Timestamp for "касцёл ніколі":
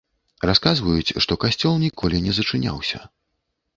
1.45-2.25